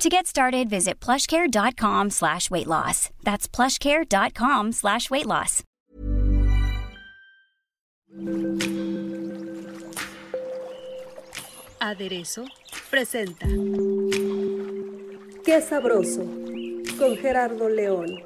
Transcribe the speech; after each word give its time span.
To 0.00 0.08
get 0.08 0.26
started, 0.26 0.70
visit 0.70 0.98
plushcare.com 0.98 2.08
slash 2.08 2.50
weight 2.50 2.66
loss. 2.66 3.10
That's 3.22 3.46
plushcare.com 3.46 4.72
slash 4.72 5.10
weight 5.10 5.26
loss. 5.26 5.62
Aderezo 11.78 12.46
presenta 12.88 13.46
Qué 15.44 15.60
sabroso 15.60 16.24
con 16.98 17.16
Gerardo 17.18 17.68
León. 17.68 18.22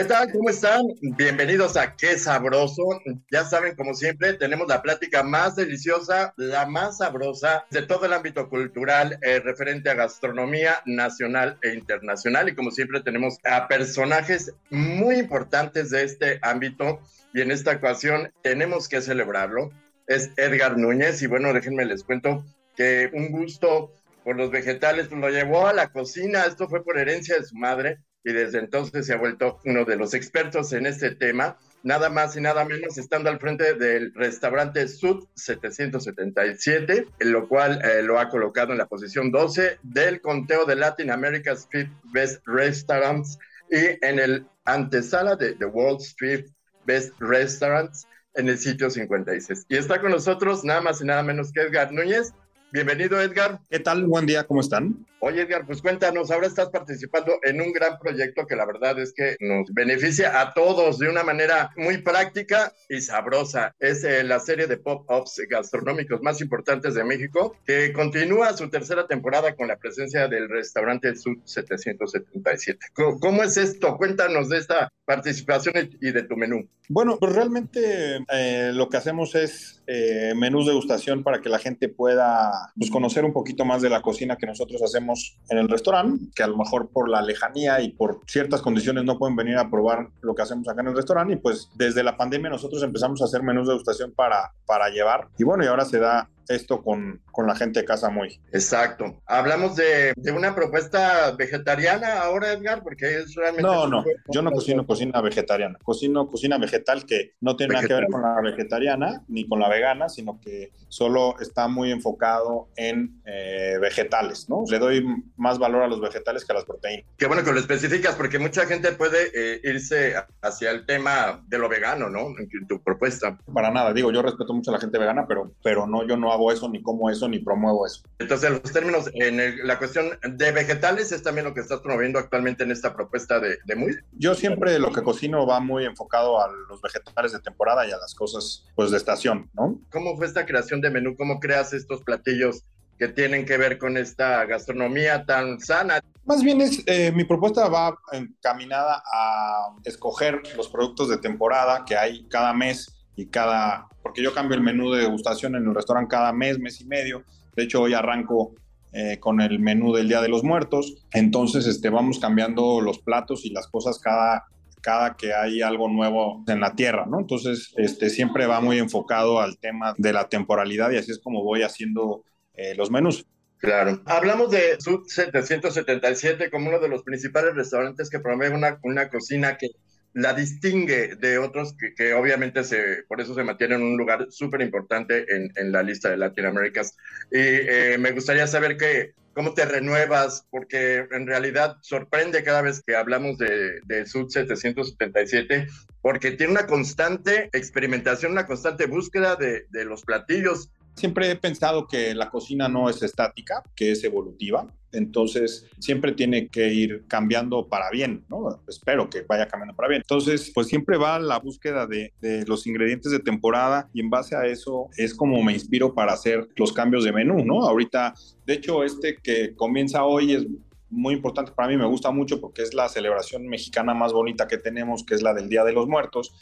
¿Qué 0.00 0.06
tal? 0.06 0.32
¿Cómo 0.32 0.48
están? 0.48 0.86
Bienvenidos 1.02 1.76
a 1.76 1.94
Qué 1.94 2.18
Sabroso. 2.18 3.02
Ya 3.30 3.44
saben, 3.44 3.76
como 3.76 3.92
siempre, 3.92 4.32
tenemos 4.32 4.66
la 4.66 4.80
plática 4.80 5.22
más 5.22 5.56
deliciosa, 5.56 6.32
la 6.38 6.64
más 6.64 6.96
sabrosa 6.96 7.66
de 7.70 7.82
todo 7.82 8.06
el 8.06 8.14
ámbito 8.14 8.48
cultural 8.48 9.18
eh, 9.20 9.40
referente 9.40 9.90
a 9.90 9.94
gastronomía 9.94 10.80
nacional 10.86 11.58
e 11.60 11.74
internacional. 11.74 12.48
Y 12.48 12.54
como 12.54 12.70
siempre, 12.70 13.02
tenemos 13.02 13.36
a 13.44 13.68
personajes 13.68 14.54
muy 14.70 15.16
importantes 15.16 15.90
de 15.90 16.04
este 16.04 16.38
ámbito. 16.40 17.00
Y 17.34 17.42
en 17.42 17.50
esta 17.50 17.72
ocasión 17.72 18.32
tenemos 18.40 18.88
que 18.88 19.02
celebrarlo. 19.02 19.70
Es 20.06 20.30
Edgar 20.38 20.78
Núñez. 20.78 21.20
Y 21.20 21.26
bueno, 21.26 21.52
déjenme 21.52 21.84
les 21.84 22.04
cuento 22.04 22.42
que 22.74 23.10
un 23.12 23.30
gusto 23.32 23.92
por 24.24 24.34
los 24.34 24.50
vegetales 24.50 25.08
pues, 25.08 25.20
lo 25.20 25.28
llevó 25.28 25.66
a 25.66 25.74
la 25.74 25.88
cocina. 25.88 26.46
Esto 26.46 26.70
fue 26.70 26.82
por 26.82 26.96
herencia 26.96 27.36
de 27.36 27.44
su 27.44 27.54
madre 27.54 27.98
y 28.24 28.32
desde 28.32 28.58
entonces 28.58 29.06
se 29.06 29.14
ha 29.14 29.18
vuelto 29.18 29.58
uno 29.64 29.84
de 29.84 29.96
los 29.96 30.14
expertos 30.14 30.72
en 30.72 30.86
este 30.86 31.14
tema, 31.14 31.58
nada 31.82 32.10
más 32.10 32.36
y 32.36 32.40
nada 32.40 32.64
menos 32.64 32.98
estando 32.98 33.30
al 33.30 33.38
frente 33.38 33.74
del 33.74 34.12
restaurante 34.14 34.86
Sud 34.88 35.26
777, 35.34 37.06
en 37.18 37.32
lo 37.32 37.48
cual 37.48 37.80
eh, 37.84 38.02
lo 38.02 38.18
ha 38.18 38.28
colocado 38.28 38.72
en 38.72 38.78
la 38.78 38.86
posición 38.86 39.30
12 39.30 39.78
del 39.82 40.20
conteo 40.20 40.66
de 40.66 40.76
Latin 40.76 41.10
America's 41.10 41.60
Street 41.60 41.88
Best 42.12 42.42
Restaurants 42.46 43.38
y 43.70 44.04
en 44.04 44.18
el 44.18 44.46
antesala 44.64 45.36
de 45.36 45.54
The 45.54 45.66
Wall 45.66 45.96
Street 45.96 46.46
Best 46.84 47.14
Restaurants 47.20 48.06
en 48.34 48.48
el 48.48 48.58
sitio 48.58 48.90
56. 48.90 49.66
Y 49.68 49.76
está 49.76 50.00
con 50.00 50.10
nosotros 50.10 50.64
nada 50.64 50.80
más 50.80 51.00
y 51.00 51.04
nada 51.04 51.22
menos 51.22 51.52
que 51.52 51.62
Edgar 51.62 51.92
Núñez. 51.92 52.32
Bienvenido, 52.72 53.20
Edgar. 53.20 53.58
¿Qué 53.68 53.80
tal? 53.80 54.06
Buen 54.06 54.26
día, 54.26 54.44
¿cómo 54.44 54.60
están? 54.60 55.04
Oye, 55.18 55.42
Edgar, 55.42 55.66
pues 55.66 55.82
cuéntanos, 55.82 56.30
ahora 56.30 56.46
estás 56.46 56.70
participando 56.70 57.32
en 57.42 57.60
un 57.60 57.72
gran 57.72 57.98
proyecto 57.98 58.46
que 58.46 58.54
la 58.54 58.64
verdad 58.64 58.98
es 59.00 59.12
que 59.12 59.36
nos 59.40 59.68
beneficia 59.74 60.40
a 60.40 60.54
todos 60.54 60.98
de 61.00 61.08
una 61.08 61.24
manera 61.24 61.72
muy 61.76 61.98
práctica 61.98 62.72
y 62.88 63.00
sabrosa. 63.00 63.74
Es 63.80 64.04
eh, 64.04 64.22
la 64.22 64.38
serie 64.38 64.68
de 64.68 64.76
pop-ups 64.76 65.42
gastronómicos 65.50 66.22
más 66.22 66.40
importantes 66.40 66.94
de 66.94 67.02
México, 67.02 67.56
que 67.66 67.92
continúa 67.92 68.56
su 68.56 68.70
tercera 68.70 69.06
temporada 69.08 69.56
con 69.56 69.66
la 69.66 69.76
presencia 69.76 70.28
del 70.28 70.48
restaurante 70.48 71.16
Sud 71.16 71.38
777. 71.44 72.78
¿Cómo, 72.94 73.18
cómo 73.18 73.42
es 73.42 73.56
esto? 73.56 73.96
Cuéntanos 73.96 74.48
de 74.48 74.58
esta 74.58 74.88
participación 75.04 75.90
y 76.00 76.12
de 76.12 76.22
tu 76.22 76.36
menú. 76.36 76.68
Bueno, 76.88 77.18
pues 77.20 77.32
realmente 77.32 78.24
eh, 78.32 78.72
lo 78.74 78.88
que 78.88 78.96
hacemos 78.96 79.34
es 79.34 79.80
eh, 79.86 80.32
menús 80.34 80.66
de 80.66 80.72
degustación 80.72 81.22
para 81.22 81.40
que 81.40 81.48
la 81.48 81.58
gente 81.58 81.88
pueda 81.88 82.59
pues, 82.76 82.90
conocer 82.90 83.24
un 83.24 83.32
poquito 83.32 83.64
más 83.64 83.82
de 83.82 83.90
la 83.90 84.02
cocina 84.02 84.36
que 84.36 84.46
nosotros 84.46 84.82
hacemos 84.82 85.38
en 85.48 85.58
el 85.58 85.68
restaurante, 85.68 86.26
que 86.34 86.42
a 86.42 86.46
lo 86.46 86.56
mejor 86.56 86.90
por 86.90 87.08
la 87.08 87.22
lejanía 87.22 87.80
y 87.80 87.90
por 87.90 88.20
ciertas 88.26 88.62
condiciones 88.62 89.04
no 89.04 89.18
pueden 89.18 89.36
venir 89.36 89.56
a 89.56 89.70
probar 89.70 90.08
lo 90.20 90.34
que 90.34 90.42
hacemos 90.42 90.68
acá 90.68 90.80
en 90.80 90.88
el 90.88 90.96
restaurante. 90.96 91.34
Y 91.34 91.36
pues 91.36 91.70
desde 91.74 92.02
la 92.02 92.16
pandemia 92.16 92.50
nosotros 92.50 92.82
empezamos 92.82 93.20
a 93.22 93.24
hacer 93.24 93.42
menús 93.42 93.66
de 93.66 93.72
degustación 93.72 94.12
para, 94.12 94.52
para 94.66 94.88
llevar. 94.88 95.28
Y 95.38 95.44
bueno, 95.44 95.64
y 95.64 95.66
ahora 95.66 95.84
se 95.84 95.98
da 95.98 96.28
esto 96.50 96.82
con, 96.82 97.22
con 97.30 97.46
la 97.46 97.54
gente 97.54 97.80
de 97.80 97.86
Casa 97.86 98.10
Muy. 98.10 98.40
Exacto. 98.52 99.22
Hablamos 99.26 99.76
de, 99.76 100.12
de, 100.16 100.32
una 100.32 100.54
propuesta 100.54 101.32
vegetariana 101.32 102.20
ahora, 102.20 102.52
Edgar, 102.52 102.82
porque 102.82 103.18
es 103.18 103.34
realmente... 103.34 103.62
No, 103.62 103.86
no, 103.86 104.04
yo 104.28 104.42
no 104.42 104.50
cocino 104.50 104.86
cocina 104.86 105.20
vegetariana, 105.20 105.78
cocino 105.82 106.28
cocina 106.28 106.58
vegetal 106.58 107.06
que 107.06 107.34
no 107.40 107.56
tiene 107.56 107.74
vegetal. 107.74 107.88
nada 107.88 108.00
que 108.00 108.04
ver 108.04 108.12
con 108.12 108.22
la 108.22 108.50
vegetariana 108.50 109.22
ni 109.28 109.46
con 109.48 109.60
la 109.60 109.68
vegana, 109.68 110.08
sino 110.08 110.40
que 110.40 110.72
solo 110.88 111.38
está 111.40 111.68
muy 111.68 111.92
enfocado 111.92 112.68
en 112.76 113.22
eh, 113.24 113.78
vegetales, 113.80 114.48
¿no? 114.48 114.64
Le 114.68 114.78
doy 114.78 115.04
más 115.36 115.58
valor 115.58 115.82
a 115.82 115.88
los 115.88 116.00
vegetales 116.00 116.44
que 116.44 116.52
a 116.52 116.56
las 116.56 116.64
proteínas. 116.64 117.06
Qué 117.16 117.26
bueno 117.26 117.44
que 117.44 117.52
lo 117.52 117.60
especificas, 117.60 118.16
porque 118.16 118.38
mucha 118.38 118.66
gente 118.66 118.92
puede 118.92 119.30
eh, 119.34 119.60
irse 119.64 120.14
hacia 120.42 120.70
el 120.70 120.86
tema 120.86 121.44
de 121.46 121.58
lo 121.58 121.68
vegano, 121.68 122.10
¿no? 122.10 122.28
En 122.38 122.66
tu 122.66 122.82
propuesta. 122.82 123.38
Para 123.52 123.70
nada, 123.70 123.92
digo, 123.92 124.10
yo 124.10 124.22
respeto 124.22 124.52
mucho 124.52 124.70
a 124.70 124.74
la 124.74 124.80
gente 124.80 124.98
vegana, 124.98 125.26
pero, 125.28 125.52
pero 125.62 125.86
no, 125.86 126.06
yo 126.06 126.16
no 126.16 126.32
hago 126.32 126.39
eso, 126.52 126.68
ni 126.68 126.80
como 126.80 127.10
eso, 127.10 127.28
ni 127.28 127.40
promuevo 127.40 127.84
eso. 127.84 128.02
Entonces, 128.20 128.50
los 128.50 128.72
términos, 128.72 129.10
en 129.14 129.40
el, 129.40 129.66
la 129.66 129.78
cuestión 129.78 130.10
de 130.22 130.52
vegetales 130.52 131.10
es 131.10 131.24
también 131.24 131.46
lo 131.46 131.54
que 131.54 131.60
estás 131.60 131.80
promoviendo 131.80 132.20
actualmente 132.20 132.62
en 132.62 132.70
esta 132.70 132.94
propuesta 132.94 133.40
de, 133.40 133.58
de 133.64 133.74
Muy. 133.74 133.96
Yo 134.12 134.36
siempre 134.36 134.78
lo 134.78 134.92
que 134.92 135.02
cocino 135.02 135.44
va 135.44 135.58
muy 135.58 135.84
enfocado 135.84 136.40
a 136.40 136.48
los 136.68 136.80
vegetales 136.80 137.32
de 137.32 137.40
temporada 137.40 137.86
y 137.86 137.90
a 137.90 137.96
las 137.96 138.14
cosas, 138.14 138.64
pues, 138.76 138.92
de 138.92 138.98
estación, 138.98 139.50
¿no? 139.54 139.80
¿Cómo 139.90 140.16
fue 140.16 140.26
esta 140.26 140.46
creación 140.46 140.80
de 140.80 140.90
menú? 140.90 141.16
¿Cómo 141.16 141.40
creas 141.40 141.72
estos 141.72 142.02
platillos 142.02 142.64
que 142.98 143.08
tienen 143.08 143.46
que 143.46 143.56
ver 143.56 143.78
con 143.78 143.96
esta 143.96 144.44
gastronomía 144.44 145.24
tan 145.24 145.58
sana? 145.58 146.00
Más 146.26 146.44
bien 146.44 146.60
es, 146.60 146.82
eh, 146.86 147.10
mi 147.12 147.24
propuesta 147.24 147.66
va 147.68 147.98
encaminada 148.12 149.02
a 149.12 149.74
escoger 149.84 150.42
los 150.56 150.68
productos 150.68 151.08
de 151.08 151.16
temporada 151.16 151.84
que 151.84 151.96
hay 151.96 152.28
cada 152.28 152.52
mes 152.52 152.99
y 153.20 153.26
cada, 153.26 153.88
porque 154.02 154.22
yo 154.22 154.32
cambio 154.32 154.56
el 154.56 154.62
menú 154.62 154.90
de 154.92 155.02
degustación 155.02 155.54
en 155.54 155.66
el 155.66 155.74
restaurante 155.74 156.10
cada 156.10 156.32
mes, 156.32 156.58
mes 156.58 156.80
y 156.80 156.86
medio. 156.86 157.22
De 157.54 157.64
hecho, 157.64 157.82
hoy 157.82 157.92
arranco 157.92 158.54
eh, 158.92 159.18
con 159.20 159.40
el 159.40 159.58
menú 159.58 159.94
del 159.94 160.08
Día 160.08 160.22
de 160.22 160.28
los 160.28 160.42
Muertos. 160.42 161.04
Entonces, 161.12 161.66
este, 161.66 161.90
vamos 161.90 162.18
cambiando 162.18 162.80
los 162.80 162.98
platos 162.98 163.44
y 163.44 163.50
las 163.50 163.68
cosas 163.68 163.98
cada, 163.98 164.46
cada 164.80 165.16
que 165.16 165.34
hay 165.34 165.60
algo 165.60 165.88
nuevo 165.88 166.42
en 166.48 166.60
la 166.60 166.74
tierra, 166.74 167.04
¿no? 167.06 167.20
Entonces, 167.20 167.74
este, 167.76 168.08
siempre 168.08 168.46
va 168.46 168.60
muy 168.60 168.78
enfocado 168.78 169.40
al 169.40 169.58
tema 169.58 169.94
de 169.98 170.12
la 170.14 170.28
temporalidad 170.28 170.90
y 170.90 170.96
así 170.96 171.10
es 171.10 171.18
como 171.18 171.44
voy 171.44 171.62
haciendo 171.62 172.24
eh, 172.54 172.74
los 172.74 172.90
menús. 172.90 173.26
Claro. 173.58 174.00
Hablamos 174.06 174.50
de 174.50 174.80
Sud 174.80 175.06
777 175.06 176.50
como 176.50 176.70
uno 176.70 176.78
de 176.78 176.88
los 176.88 177.02
principales 177.02 177.54
restaurantes 177.54 178.08
que 178.08 178.18
promueve 178.18 178.56
una, 178.56 178.80
una 178.82 179.10
cocina 179.10 179.58
que 179.58 179.68
la 180.12 180.34
distingue 180.34 181.16
de 181.16 181.38
otros 181.38 181.74
que, 181.96 182.14
obviamente 182.14 182.64
se, 182.64 183.04
por 183.08 183.20
eso 183.20 183.34
se 183.34 183.44
mantiene 183.44 183.76
en 183.76 183.82
un 183.82 183.96
lugar 183.96 184.26
súper 184.30 184.60
importante 184.60 185.24
en, 185.34 185.52
en, 185.56 185.72
la 185.72 185.82
lista 185.82 186.10
de 186.10 186.16
Latinoaméricas. 186.16 186.96
Y 187.30 187.38
eh, 187.38 187.96
me 187.98 188.12
gustaría 188.12 188.46
saber 188.46 188.76
que, 188.76 189.12
cómo 189.34 189.54
te 189.54 189.64
renuevas, 189.64 190.46
porque 190.50 191.06
en 191.10 191.26
realidad 191.26 191.76
sorprende 191.82 192.42
cada 192.42 192.62
vez 192.62 192.82
que 192.84 192.96
hablamos 192.96 193.38
de, 193.38 193.80
de 193.84 194.06
Sud 194.06 194.28
777, 194.28 195.68
porque 196.02 196.32
tiene 196.32 196.52
una 196.52 196.66
constante 196.66 197.48
experimentación, 197.52 198.32
una 198.32 198.46
constante 198.46 198.86
búsqueda 198.86 199.36
de, 199.36 199.66
de 199.70 199.84
los 199.84 200.02
platillos 200.02 200.70
Siempre 200.94 201.30
he 201.30 201.36
pensado 201.36 201.86
que 201.86 202.14
la 202.14 202.30
cocina 202.30 202.68
no 202.68 202.90
es 202.90 203.02
estática, 203.02 203.62
que 203.74 203.92
es 203.92 204.04
evolutiva. 204.04 204.66
Entonces, 204.92 205.66
siempre 205.78 206.12
tiene 206.12 206.48
que 206.48 206.72
ir 206.72 207.04
cambiando 207.06 207.68
para 207.68 207.90
bien, 207.90 208.24
¿no? 208.28 208.60
Espero 208.68 209.08
que 209.08 209.22
vaya 209.22 209.46
cambiando 209.48 209.74
para 209.76 209.88
bien. 209.88 210.02
Entonces, 210.02 210.50
pues 210.54 210.66
siempre 210.66 210.96
va 210.96 211.18
la 211.18 211.38
búsqueda 211.38 211.86
de, 211.86 212.12
de, 212.20 212.44
los 212.46 212.66
ingredientes 212.66 213.12
de 213.12 213.20
temporada 213.20 213.88
y 213.92 214.00
en 214.00 214.10
base 214.10 214.36
a 214.36 214.46
eso 214.46 214.88
es 214.96 215.14
como 215.14 215.42
me 215.42 215.52
inspiro 215.52 215.94
para 215.94 216.12
hacer 216.12 216.48
los 216.56 216.72
cambios 216.72 217.04
de 217.04 217.12
menú, 217.12 217.44
¿no? 217.44 217.66
Ahorita, 217.66 218.14
de 218.46 218.54
hecho, 218.54 218.82
este 218.84 219.16
que 219.16 219.54
comienza 219.54 220.04
hoy 220.04 220.34
es 220.34 220.46
muy 220.90 221.14
importante 221.14 221.52
para 221.52 221.68
mí, 221.68 221.76
me 221.76 221.86
gusta 221.86 222.10
mucho 222.10 222.40
porque 222.40 222.62
es 222.62 222.74
la 222.74 222.88
celebración 222.88 223.46
mexicana 223.46 223.94
más 223.94 224.12
bonita 224.12 224.48
que 224.48 224.58
tenemos, 224.58 225.04
que 225.04 225.14
es 225.14 225.22
la 225.22 225.32
del 225.32 225.48
Día 225.48 225.64
de 225.64 225.72
los 225.72 225.86
Muertos. 225.86 226.34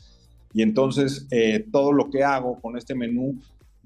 Y 0.55 0.62
entonces, 0.62 1.27
eh, 1.31 1.67
todo 1.71 1.93
lo 1.93 2.09
que 2.09 2.25
hago 2.25 2.59
con 2.61 2.77
este 2.77 2.95
menú 2.95 3.39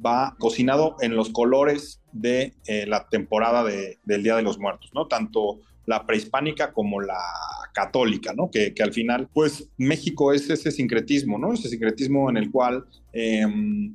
va 0.05 0.37
cocinado 0.39 0.97
en 1.01 1.15
los 1.17 1.31
colores 1.31 2.01
de 2.13 2.55
eh, 2.67 2.87
la 2.87 3.09
temporada 3.09 3.65
de, 3.65 3.99
del 4.05 4.23
Día 4.23 4.37
de 4.37 4.43
los 4.43 4.59
Muertos, 4.59 4.91
¿no? 4.95 5.07
Tanto 5.07 5.61
la 5.87 6.07
prehispánica 6.07 6.73
como 6.73 7.01
la 7.01 7.21
católica, 7.73 8.33
¿no? 8.35 8.51
Que, 8.51 8.75
que, 8.75 8.83
al 8.83 8.93
final, 8.93 9.29
pues 9.33 9.69
México 9.79 10.33
es 10.33 10.49
ese 10.51 10.71
sincretismo, 10.71 11.39
¿no? 11.39 11.53
Ese 11.53 11.69
sincretismo 11.69 12.31
en 12.31 12.37
el 12.37 12.51
cual 12.51 12.85
eh, 13.13 13.47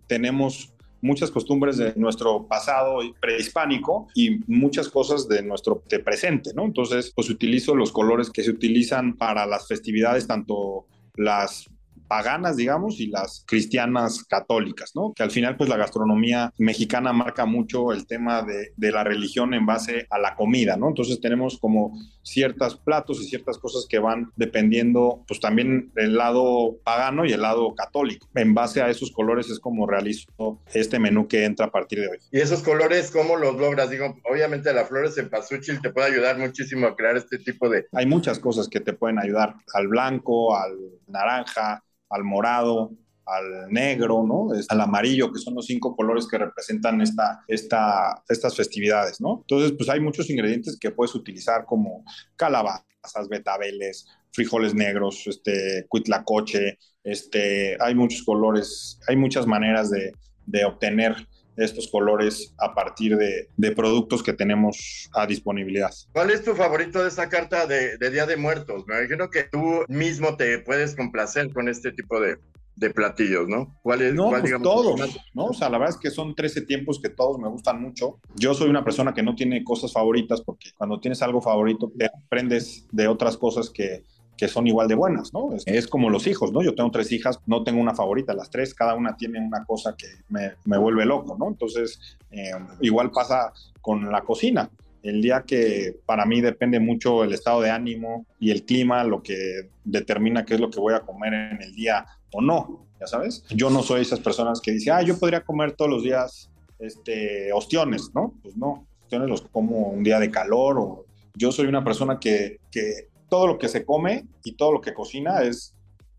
tenemos 0.08 0.74
muchas 1.02 1.32
costumbres 1.32 1.78
de 1.78 1.94
nuestro 1.96 2.48
pasado 2.48 3.00
prehispánico 3.22 4.08
y 4.16 4.40
muchas 4.48 4.90
cosas 4.90 5.28
de 5.28 5.44
nuestro 5.44 5.82
presente, 6.04 6.52
¿no? 6.56 6.66
Entonces, 6.66 7.12
pues 7.16 7.30
utilizo 7.30 7.76
los 7.76 7.92
colores 7.92 8.30
que 8.30 8.44
se 8.44 8.52
utilizan 8.52 9.16
para 9.16 9.46
las 9.46 9.68
festividades, 9.68 10.28
tanto 10.28 10.86
las 11.16 11.70
paganas, 12.08 12.58
digamos, 12.58 13.00
y 13.00 13.08
las 13.08 13.44
cristianas 13.48 14.24
católicas, 14.24 14.92
¿no? 14.96 15.14
Que 15.14 15.24
al 15.24 15.32
final, 15.32 15.58
pues 15.58 15.70
la 15.70 15.78
gastronomía 15.78 16.54
mexicana 16.58 17.14
marca 17.14 17.46
mucho 17.46 17.92
el 17.92 18.08
tema 18.08 18.44
de, 18.44 18.74
de, 18.76 18.92
la 18.92 19.04
religión 19.04 19.54
en 19.54 19.66
base 19.66 20.08
a 20.10 20.18
la 20.18 20.36
comida, 20.36 20.78
¿no? 20.78 20.90
Entonces 20.90 21.20
tenemos 21.20 21.58
como 21.60 21.98
ciertos 22.24 22.78
platos 22.78 23.22
y 23.22 23.28
ciertas 23.28 23.58
cosas 23.58 23.86
que 23.90 24.00
van 24.00 24.32
dependiendo, 24.36 25.24
pues 25.28 25.40
también 25.40 25.92
el 25.96 26.16
lado 26.18 26.78
pagano 26.84 27.26
y 27.26 27.32
el 27.32 27.42
lado 27.42 27.74
católico. 27.76 28.28
En 28.36 28.54
base 28.54 28.82
a 28.82 28.90
esos 28.90 29.12
colores 29.12 29.50
es 29.50 29.60
como 29.60 29.88
realizo 29.88 30.28
este 30.74 31.00
menú 31.00 31.28
que 31.28 31.46
entra 31.46 31.68
a 31.68 31.72
partir 31.72 32.00
de 32.00 32.08
hoy. 32.10 32.18
¿Y 32.32 32.40
esos 32.40 32.62
colores 32.62 33.12
cómo 33.12 33.36
los 33.36 33.56
logras? 33.56 33.90
Digo, 33.90 34.18
obviamente 34.30 34.74
la 34.74 34.86
flores 34.86 35.18
en 35.18 35.30
pasuchil 35.30 35.82
te 35.82 35.90
puede 35.90 36.12
ayudar 36.12 36.38
muchísimo 36.38 36.88
a 36.88 36.96
crear 36.96 37.18
este 37.18 37.38
tipo 37.38 37.70
de... 37.70 37.86
Hay 37.94 38.06
muchas 38.06 38.40
cosas 38.40 38.68
que 38.68 38.80
te 38.80 38.94
pueden 38.94 39.20
ayudar, 39.20 39.56
al 39.74 39.88
blanco, 39.88 40.56
al 40.56 40.78
naranja, 41.08 41.84
al 42.10 42.24
morado, 42.24 42.92
al 43.26 43.72
negro, 43.72 44.26
¿no? 44.26 44.50
Al 44.70 44.82
amarillo, 44.82 45.32
que 45.32 45.40
son 45.40 45.56
los 45.56 45.66
cinco 45.66 45.96
colores 45.96 46.28
que 46.28 46.38
representan 46.38 47.02
esta, 47.02 47.44
esta, 47.48 48.24
estas 48.30 48.56
festividades, 48.56 49.20
¿no? 49.20 49.40
Entonces, 49.42 49.74
pues 49.78 49.90
hay 49.90 50.00
muchos 50.00 50.30
ingredientes 50.30 50.78
que 50.80 50.92
puedes 50.92 51.14
utilizar 51.14 51.66
como 51.66 52.06
calabazas, 52.38 53.28
betabeles, 53.30 54.06
frijoles 54.32 54.74
negros, 54.74 55.28
este, 55.28 55.86
cuitlacoche, 55.90 56.80
este, 57.04 57.78
hay 57.82 57.96
muchos 57.96 58.24
colores, 58.24 59.00
hay 59.08 59.18
muchas 59.18 59.46
maneras 59.46 59.90
de, 59.90 60.14
de 60.46 60.66
obtener 60.66 61.28
estos 61.58 61.88
colores 61.90 62.54
a 62.60 62.74
partir 62.74 63.18
de, 63.18 63.50
de, 63.58 63.72
productos 63.72 64.24
que 64.24 64.34
tenemos 64.34 65.10
a 65.14 65.26
disponibilidad. 65.26 65.92
¿Cuál 66.14 66.30
es 66.30 66.44
tu 66.44 66.56
favorito 66.56 67.02
de 67.02 67.10
esta 67.10 67.30
carta 67.30 67.66
de, 67.66 67.98
de, 67.98 68.10
Día 68.12 68.26
de 68.26 68.38
Muertos? 68.38 68.86
Me 68.88 69.00
imagino 69.00 69.30
que 69.30 69.44
tú 69.44 69.84
mismo 69.88 70.38
te 70.38 70.60
puedes 70.60 70.96
complacer 70.96 71.52
con 71.52 71.68
este 71.68 71.92
tipo 71.92 72.20
de, 72.20 72.38
de 72.78 72.92
platillos, 72.92 73.48
¿no? 73.48 73.76
¿Cuál 73.82 74.04
es? 74.04 74.14
No, 74.14 74.30
cuál, 74.30 74.42
pues 74.42 74.44
digamos, 74.44 74.64
todos, 74.64 75.20
¿no? 75.34 75.46
O 75.46 75.54
sea, 75.54 75.70
la 75.70 75.80
verdad 75.80 75.96
es 75.96 76.00
que 76.00 76.12
son 76.12 76.36
13 76.36 76.62
tiempos 76.62 77.00
que 77.02 77.10
todos 77.10 77.40
me 77.40 77.50
gustan 77.50 77.82
mucho. 77.82 78.20
Yo 78.36 78.54
soy 78.54 78.70
una 78.70 78.84
persona 78.84 79.14
que 79.14 79.24
no 79.24 79.36
tiene 79.36 79.64
cosas 79.64 79.92
favoritas 79.92 80.42
porque 80.42 80.70
cuando 80.78 81.00
tienes 81.00 81.22
algo 81.24 81.42
favorito 81.42 81.92
te 81.98 82.06
aprendes 82.06 82.88
de 82.92 83.08
otras 83.08 83.36
cosas 83.36 83.72
que 83.72 84.04
que 84.38 84.48
son 84.48 84.68
igual 84.68 84.88
de 84.88 84.96
buenas, 84.96 85.34
¿no? 85.34 85.50
Es, 85.66 85.88
como 85.88 86.10
los 86.10 86.28
hijos, 86.28 86.54
¿no? 86.54 86.62
Yo 86.62 86.76
tengo 86.76 86.92
tres 86.92 87.12
hijas, 87.12 87.40
no 87.48 87.64
tengo 87.64 87.82
una 87.82 87.96
favorita, 87.96 88.36
las 88.36 88.52
tres, 88.52 88.74
cada 88.74 88.94
una 88.94 89.18
tiene 89.18 89.40
una 89.40 89.66
cosa 89.66 89.96
que 89.98 90.08
me, 90.30 90.78
vuelve 90.78 91.06
loco, 91.06 91.36
¿no? 91.38 91.48
Entonces, 91.48 92.00
eh, 92.32 92.52
igual 92.82 93.10
pasa 93.12 93.52
con 93.82 94.10
la 94.12 94.22
cocina. 94.22 94.70
El 95.02 95.22
día 95.22 95.44
que 95.46 95.96
para 96.06 96.26
mí 96.26 96.40
depende 96.42 96.80
mucho 96.80 97.24
el 97.24 97.34
estado 97.34 97.62
de 97.62 97.72
ánimo 97.72 98.26
y 98.40 98.52
el 98.52 98.64
clima, 98.64 99.04
lo 99.04 99.24
que 99.24 99.70
determina 99.84 100.46
qué 100.46 100.56
es 100.56 100.60
lo 100.60 100.70
que 100.70 100.80
voy 100.80 100.94
a 100.94 101.00
comer 101.00 101.34
en 101.34 101.62
el 101.62 101.74
día 101.74 102.06
o 102.32 102.42
no, 102.42 102.86
ya 103.00 103.08
sabes. 103.08 103.44
Yo 103.50 103.70
no 103.72 103.82
soy 103.82 104.02
esas 104.02 104.20
personas 104.20 104.62
que 104.62 104.72
dicen, 104.72 104.94
ah, 104.94 105.02
yo 105.02 105.18
podría 105.18 105.44
comer 105.44 105.72
todos 105.72 105.90
los 105.90 106.04
días 106.04 106.52
este, 106.78 107.52
ostiones, 107.54 108.12
¿no? 108.14 108.34
Pues 108.44 108.56
no, 108.56 108.86
ostiones 109.02 109.30
los 109.30 109.42
como 109.42 109.90
un 109.90 110.04
día 110.04 110.20
de 110.20 110.30
calor 110.30 110.78
o 110.78 111.06
yo 111.36 111.52
soy 111.52 111.68
una 111.68 111.84
persona 111.84 112.20
que 112.20 112.60
todo 113.30 113.48
lo 113.48 113.58
que 113.58 113.68
se 113.68 113.86
come 113.86 114.26
y 114.44 114.56
todo 114.56 114.74
lo 114.74 114.82
que 114.82 114.94
cocina 114.94 115.42
es 115.42 115.76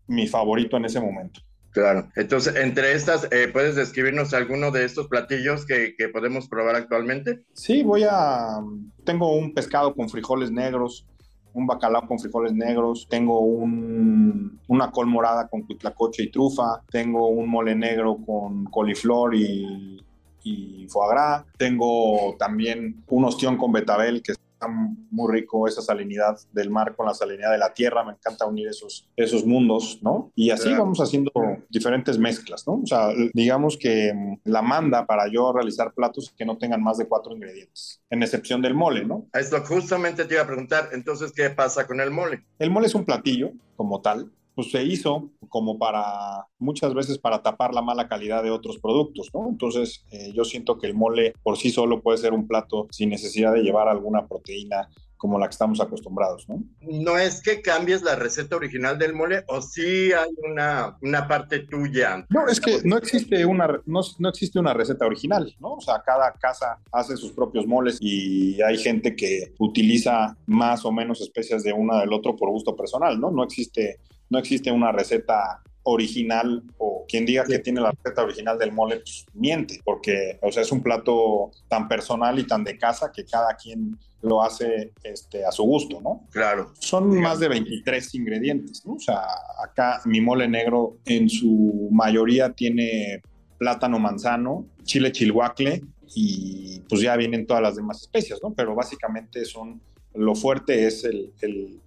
mi 0.07 0.27
favorito 0.27 0.77
en 0.77 0.85
ese 0.85 0.99
momento. 0.99 1.41
Claro. 1.71 2.09
Entonces, 2.15 2.55
entre 2.55 2.93
estas, 2.93 3.27
eh, 3.31 3.47
¿puedes 3.51 3.75
describirnos 3.75 4.33
alguno 4.33 4.71
de 4.71 4.85
estos 4.85 5.07
platillos 5.07 5.65
que, 5.65 5.93
que, 5.95 6.09
podemos 6.09 6.47
probar 6.47 6.75
actualmente? 6.75 7.43
Sí, 7.53 7.83
voy 7.83 8.03
a... 8.09 8.59
Tengo 9.05 9.35
un 9.35 9.53
pescado 9.53 9.93
con 9.93 10.09
frijoles 10.09 10.51
negros, 10.51 11.05
un 11.53 11.67
bacalao 11.67 12.07
con 12.07 12.19
frijoles 12.19 12.53
negros, 12.53 13.07
tengo 13.09 13.39
un, 13.41 14.59
una 14.67 14.91
col 14.91 15.07
morada 15.07 15.47
con 15.47 15.61
cuitlacoche 15.61 16.23
y 16.23 16.31
trufa, 16.31 16.81
tengo 16.89 17.27
un 17.27 17.49
mole 17.49 17.75
negro 17.75 18.17
con 18.25 18.65
coliflor 18.65 19.35
y, 19.35 20.03
y 20.43 20.87
foie 20.89 21.09
gras, 21.11 21.45
tengo 21.57 22.35
también 22.37 23.03
un 23.07 23.25
ostión 23.25 23.57
con 23.57 23.71
betabel 23.71 24.21
que 24.21 24.33
muy 24.67 25.33
rico 25.33 25.67
esa 25.67 25.81
salinidad 25.81 26.37
del 26.51 26.69
mar 26.69 26.95
con 26.95 27.05
la 27.05 27.13
salinidad 27.13 27.51
de 27.51 27.57
la 27.57 27.73
tierra, 27.73 28.03
me 28.03 28.13
encanta 28.13 28.45
unir 28.45 28.67
esos, 28.67 29.09
esos 29.15 29.45
mundos, 29.45 29.99
¿no? 30.01 30.31
Y 30.35 30.49
así 30.49 30.73
vamos 30.73 30.99
haciendo 30.99 31.31
diferentes 31.69 32.17
mezclas, 32.17 32.67
¿no? 32.67 32.81
O 32.83 32.85
sea, 32.85 33.09
digamos 33.33 33.77
que 33.77 34.13
mm, 34.13 34.49
la 34.49 34.61
manda 34.61 35.05
para 35.05 35.27
yo 35.31 35.53
realizar 35.53 35.93
platos 35.93 36.33
que 36.37 36.45
no 36.45 36.57
tengan 36.57 36.83
más 36.83 36.97
de 36.97 37.07
cuatro 37.07 37.33
ingredientes, 37.33 38.01
en 38.09 38.23
excepción 38.23 38.61
del 38.61 38.73
mole, 38.73 39.05
¿no? 39.05 39.27
Esto 39.33 39.63
justamente 39.65 40.25
te 40.25 40.35
iba 40.35 40.43
a 40.43 40.47
preguntar, 40.47 40.89
entonces, 40.91 41.31
¿qué 41.31 41.49
pasa 41.49 41.87
con 41.87 41.99
el 42.01 42.11
mole? 42.11 42.45
El 42.59 42.71
mole 42.71 42.87
es 42.87 42.95
un 42.95 43.05
platillo 43.05 43.51
como 43.75 44.01
tal, 44.01 44.31
pues 44.59 44.71
se 44.71 44.83
hizo 44.83 45.29
como 45.47 45.79
para 45.79 46.45
muchas 46.57 46.93
veces 46.93 47.17
para 47.17 47.41
tapar 47.41 47.73
la 47.73 47.81
mala 47.81 48.09
calidad 48.09 48.43
de 48.43 48.51
otros 48.51 48.77
productos, 48.77 49.29
¿no? 49.33 49.47
Entonces 49.47 50.03
eh, 50.11 50.33
yo 50.33 50.43
siento 50.43 50.77
que 50.77 50.85
el 50.85 50.95
mole 50.95 51.33
por 51.43 51.57
sí 51.57 51.71
solo 51.71 52.01
puede 52.01 52.17
ser 52.17 52.33
un 52.33 52.45
plato 52.45 52.85
sin 52.91 53.09
necesidad 53.09 53.53
de 53.53 53.61
llevar 53.61 53.87
alguna 53.87 54.27
proteína 54.27 54.89
como 55.15 55.39
la 55.39 55.47
que 55.47 55.51
estamos 55.51 55.79
acostumbrados, 55.79 56.49
¿no? 56.49 56.61
No 56.81 57.17
es 57.17 57.41
que 57.41 57.61
cambies 57.61 58.01
la 58.01 58.15
receta 58.17 58.57
original 58.57 58.99
del 58.99 59.13
mole 59.13 59.45
o 59.47 59.61
sí 59.61 60.11
hay 60.11 60.29
una, 60.49 60.97
una 61.01 61.25
parte 61.25 61.59
tuya. 61.59 62.25
No, 62.27 62.45
es 62.49 62.59
que 62.59 62.81
no 62.83 62.97
existe 62.97 63.45
una 63.45 63.79
no, 63.85 64.01
no, 64.17 64.29
existe 64.29 64.59
una 64.59 64.73
receta 64.73 65.05
original, 65.05 65.55
¿no? 65.61 65.75
O 65.75 65.81
sea, 65.81 66.01
cada 66.05 66.33
casa 66.33 66.79
hace 66.91 67.15
sus 67.15 67.31
propios 67.31 67.65
moles 67.65 67.97
y 68.01 68.61
hay 68.61 68.77
gente 68.77 69.15
que 69.15 69.53
utiliza 69.57 70.35
más 70.47 70.83
o 70.83 70.91
menos 70.91 71.21
especias 71.21 71.63
de 71.63 71.71
una 71.71 72.01
del 72.01 72.11
otro 72.11 72.35
por 72.35 72.49
gusto 72.49 72.75
personal, 72.75 73.17
¿no? 73.17 73.31
No 73.31 73.45
existe 73.45 73.99
no 74.29 74.39
existe 74.39 74.71
una 74.71 74.91
receta 74.91 75.61
original 75.83 76.63
o 76.77 77.05
quien 77.07 77.25
diga 77.25 77.43
que 77.43 77.59
tiene 77.59 77.81
la 77.81 77.91
receta 77.91 78.23
original 78.23 78.57
del 78.57 78.71
mole, 78.71 78.97
pues 78.97 79.25
miente, 79.33 79.79
porque 79.83 80.37
o 80.41 80.51
sea, 80.51 80.61
es 80.61 80.71
un 80.71 80.81
plato 80.81 81.51
tan 81.67 81.87
personal 81.87 82.37
y 82.37 82.43
tan 82.43 82.63
de 82.63 82.77
casa 82.77 83.11
que 83.11 83.25
cada 83.25 83.55
quien 83.55 83.97
lo 84.21 84.43
hace 84.43 84.91
este, 85.03 85.45
a 85.45 85.51
su 85.51 85.63
gusto, 85.63 86.01
¿no? 86.01 86.27
Claro. 86.31 86.73
Son 86.79 87.19
más 87.19 87.39
de 87.39 87.47
23 87.47 88.15
ingredientes, 88.15 88.85
¿no? 88.85 88.93
O 88.93 88.99
sea, 88.99 89.21
acá 89.63 90.01
mi 90.05 90.21
mole 90.21 90.47
negro 90.47 90.97
en 91.05 91.29
su 91.29 91.87
mayoría 91.91 92.51
tiene 92.51 93.21
plátano 93.57 93.97
manzano, 93.97 94.65
chile 94.83 95.11
chilhuacle 95.11 95.81
y 96.15 96.81
pues 96.89 97.01
ya 97.01 97.15
vienen 97.15 97.45
todas 97.45 97.63
las 97.63 97.75
demás 97.75 98.01
especias, 98.01 98.39
¿no? 98.43 98.53
Pero 98.53 98.75
básicamente 98.75 99.45
son, 99.45 99.81
lo 100.13 100.35
fuerte 100.35 100.85
es 100.85 101.03
el, 101.05 101.33
el 101.41 101.79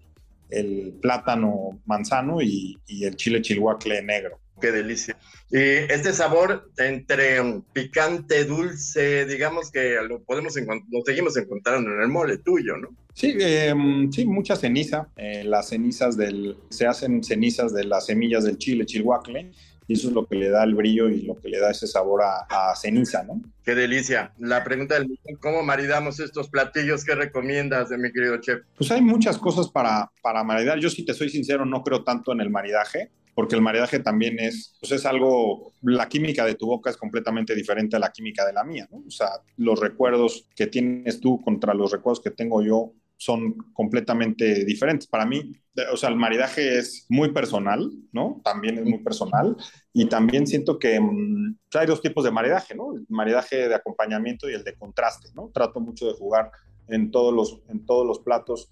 el 0.52 0.94
plátano 1.00 1.80
manzano 1.86 2.40
y, 2.42 2.78
y 2.86 3.04
el 3.04 3.16
chile 3.16 3.42
chilhuacle 3.42 4.02
negro. 4.02 4.38
Qué 4.60 4.70
delicia. 4.70 5.18
Y 5.50 5.58
este 5.58 6.12
sabor 6.12 6.70
entre 6.78 7.38
picante, 7.72 8.44
dulce, 8.44 9.26
digamos 9.26 9.70
que 9.70 9.96
lo 10.08 10.22
podemos 10.22 10.54
lo 10.56 11.02
seguimos 11.04 11.36
encontrando 11.36 11.90
en 11.90 12.00
el 12.00 12.08
mole 12.08 12.38
tuyo, 12.38 12.76
¿no? 12.76 12.88
Sí, 13.12 13.34
eh, 13.38 13.74
sí, 14.10 14.24
mucha 14.24 14.56
ceniza. 14.56 15.08
Eh, 15.16 15.42
las 15.44 15.68
cenizas 15.68 16.16
del, 16.16 16.56
se 16.70 16.86
hacen 16.86 17.22
cenizas 17.24 17.74
de 17.74 17.84
las 17.84 18.06
semillas 18.06 18.44
del 18.44 18.56
chile 18.56 18.86
chilhuacle 18.86 19.50
y 19.92 19.94
eso 19.94 20.08
es 20.08 20.14
lo 20.14 20.24
que 20.24 20.36
le 20.36 20.48
da 20.48 20.64
el 20.64 20.74
brillo 20.74 21.10
y 21.10 21.20
lo 21.20 21.36
que 21.36 21.50
le 21.50 21.60
da 21.60 21.70
ese 21.70 21.86
sabor 21.86 22.22
a, 22.22 22.46
a 22.48 22.74
ceniza, 22.74 23.22
¿no? 23.24 23.42
Qué 23.62 23.74
delicia. 23.74 24.32
La 24.38 24.64
pregunta 24.64 24.94
del 24.94 25.18
¿cómo 25.38 25.62
maridamos 25.62 26.18
estos 26.18 26.48
platillos? 26.48 27.04
¿Qué 27.04 27.14
recomiendas, 27.14 27.90
de 27.90 27.98
mi 27.98 28.10
querido 28.10 28.38
chef? 28.38 28.62
Pues 28.78 28.90
hay 28.90 29.02
muchas 29.02 29.36
cosas 29.36 29.68
para, 29.68 30.10
para 30.22 30.42
maridar. 30.44 30.78
Yo, 30.78 30.88
si 30.88 31.04
te 31.04 31.12
soy 31.12 31.28
sincero, 31.28 31.66
no 31.66 31.84
creo 31.84 32.04
tanto 32.04 32.32
en 32.32 32.40
el 32.40 32.48
maridaje 32.48 33.10
porque 33.34 33.54
el 33.54 33.62
maridaje 33.62 33.98
también 33.98 34.38
es, 34.38 34.76
pues 34.78 34.92
es 34.92 35.06
algo, 35.06 35.72
la 35.80 36.08
química 36.08 36.44
de 36.44 36.54
tu 36.54 36.66
boca 36.66 36.90
es 36.90 36.98
completamente 36.98 37.54
diferente 37.54 37.96
a 37.96 37.98
la 37.98 38.12
química 38.12 38.44
de 38.46 38.52
la 38.52 38.62
mía, 38.62 38.86
¿no? 38.90 39.02
O 39.06 39.10
sea, 39.10 39.28
los 39.56 39.80
recuerdos 39.80 40.46
que 40.54 40.66
tienes 40.66 41.18
tú 41.18 41.40
contra 41.40 41.72
los 41.72 41.92
recuerdos 41.92 42.22
que 42.22 42.30
tengo 42.30 42.62
yo 42.62 42.92
son 43.22 43.56
completamente 43.72 44.64
diferentes. 44.64 45.06
Para 45.06 45.24
mí, 45.24 45.52
o 45.92 45.96
sea, 45.96 46.08
el 46.08 46.16
maridaje 46.16 46.78
es 46.78 47.06
muy 47.08 47.32
personal, 47.32 47.88
¿no? 48.10 48.40
También 48.42 48.78
es 48.78 48.84
muy 48.84 48.98
personal. 48.98 49.56
Y 49.92 50.06
también 50.06 50.46
siento 50.46 50.78
que 50.78 50.98
mm, 50.98 51.56
hay 51.74 51.86
dos 51.86 52.02
tipos 52.02 52.24
de 52.24 52.32
maridaje, 52.32 52.74
¿no? 52.74 52.94
El 52.96 53.06
maridaje 53.08 53.68
de 53.68 53.74
acompañamiento 53.74 54.50
y 54.50 54.54
el 54.54 54.64
de 54.64 54.74
contraste, 54.74 55.28
¿no? 55.34 55.50
Trato 55.54 55.78
mucho 55.78 56.06
de 56.06 56.14
jugar 56.14 56.50
en 56.88 57.12
todos 57.12 57.32
los, 57.32 57.60
en 57.68 57.86
todos 57.86 58.04
los 58.04 58.18
platos 58.18 58.70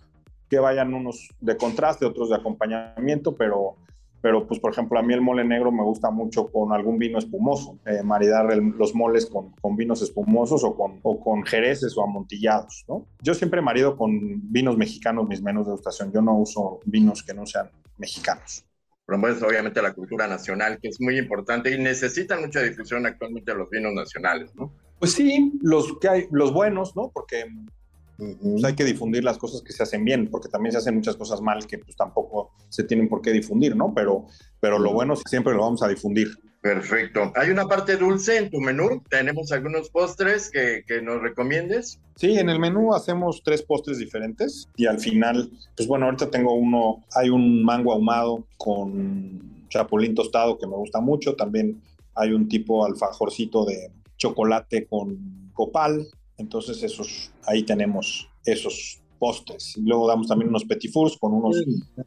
que 0.49 0.59
vayan 0.59 0.95
unos 0.95 1.29
de 1.39 1.57
contraste, 1.57 2.05
otros 2.05 2.31
de 2.31 2.37
acompañamiento, 2.37 3.37
pero 3.37 3.77
pero 4.23 4.47
pues 4.47 4.61
por 4.61 4.73
ejemplo 4.73 4.99
a 4.99 5.03
mí 5.03 5.15
el 5.15 5.21
mole 5.21 5.45
negro 5.45 5.73
me 5.73 5.83
gusta 5.83 6.11
mucho 6.11 6.47
con 6.49 6.73
algún 6.73 6.99
vino 6.99 7.19
espumoso, 7.19 7.79
eh, 7.87 8.03
maridar 8.03 8.57
los 8.57 8.95
moles 8.95 9.27
con, 9.27 9.53
con, 9.61 9.77
vinos 9.77 10.03
espumosos 10.03 10.63
o 10.65 10.77
con, 10.77 11.01
o 11.03 11.21
con 11.21 11.45
jereces 11.45 11.97
o 11.97 12.03
amontillados, 12.03 12.85
¿no? 12.89 13.07
Yo 13.23 13.35
siempre 13.35 13.61
marido 13.61 13.97
con 13.97 14.13
vinos 14.51 14.77
mexicanos 14.77 15.29
mis 15.29 15.43
menús 15.43 15.67
de 15.67 15.71
degustación, 15.71 16.13
yo 16.13 16.23
no 16.23 16.37
uso 16.37 16.81
vinos 16.85 17.23
que 17.23 17.35
no 17.35 17.47
sean 17.47 17.71
mexicanos. 17.99 18.65
promueves 19.07 19.43
obviamente 19.43 19.83
la 19.83 19.93
cultura 19.93 20.29
nacional, 20.29 20.79
que 20.81 20.89
es 20.89 21.01
muy 21.01 21.19
importante 21.19 21.75
y 21.75 21.79
necesitan 21.79 22.41
mucha 22.41 22.61
difusión 22.61 23.07
actualmente 23.07 23.55
los 23.55 23.69
vinos 23.71 23.93
nacionales, 23.93 24.55
¿no? 24.55 24.73
Pues 24.99 25.13
sí, 25.13 25.59
los 25.63 25.99
que 25.99 26.09
hay, 26.09 26.27
los 26.31 26.53
buenos, 26.53 26.95
¿no? 26.95 27.11
Porque 27.13 27.47
pues, 28.41 28.65
hay 28.65 28.75
que 28.75 28.85
difundir 28.85 29.25
las 29.25 29.39
cosas 29.39 29.63
que 29.63 29.73
se 29.73 29.83
hacen 29.83 30.05
bien, 30.05 30.29
porque 30.31 30.49
también 30.49 30.73
se 30.73 30.79
hacen 30.79 30.95
muchas 30.95 31.17
cosas 31.17 31.41
mal 31.41 31.67
que 31.67 31.79
pues 31.79 31.97
tampoco 31.97 32.53
se 32.69 32.85
tienen 32.85 33.09
por 33.09 33.23
qué 33.23 33.33
difundir, 33.33 33.75
¿no? 33.75 33.93
Pero, 33.95 34.27
pero 34.61 34.79
lo 34.79 34.93
bueno 34.93 35.17
siempre 35.17 35.55
lo 35.55 35.63
vamos 35.63 35.83
a 35.83 35.89
difundir. 35.89 36.29
Perfecto. 36.61 37.33
¿Hay 37.37 37.49
una 37.49 37.67
parte 37.67 37.97
dulce 37.97 38.37
en 38.37 38.51
tu 38.51 38.61
menú? 38.61 39.03
¿Tenemos 39.09 39.51
algunos 39.51 39.89
postres 39.89 40.51
que, 40.51 40.85
que, 40.87 41.01
nos 41.01 41.23
recomiendes? 41.23 41.99
Sí, 42.17 42.39
en 42.39 42.51
el 42.51 42.59
menú 42.59 42.93
hacemos 42.95 43.43
tres 43.43 43.63
postres 43.63 43.99
diferentes 43.99 44.69
y 44.77 44.85
al 44.85 45.01
final, 45.01 45.51
pues 45.75 45.89
bueno, 45.89 46.05
ahorita 46.05 46.31
tengo 46.31 46.53
uno, 46.53 47.03
hay 47.15 47.31
un 47.31 47.65
mango 47.65 47.95
ahumado 47.95 48.45
con 48.59 49.65
chapulín 49.71 50.15
tostado 50.15 50.59
que 50.59 50.67
me 50.67 50.77
gusta 50.77 51.01
mucho, 51.01 51.35
también 51.35 51.81
hay 52.15 52.33
un 52.33 52.47
tipo 52.49 52.85
alfajorcito 52.85 53.65
de 53.65 53.91
chocolate 54.19 54.87
con 54.87 55.51
copal, 55.55 56.07
entonces 56.41 56.83
esos, 56.83 57.31
ahí 57.47 57.63
tenemos 57.63 58.29
esos 58.45 59.01
postres. 59.19 59.77
Y 59.77 59.83
luego 59.83 60.09
damos 60.09 60.27
también 60.27 60.49
unos 60.49 60.65
petit 60.65 60.91
fours 60.91 61.17
con 61.19 61.35
unos, 61.35 61.63